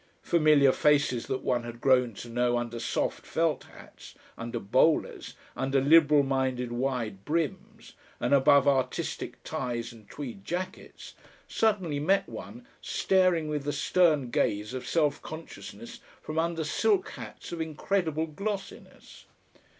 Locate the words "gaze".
14.31-14.73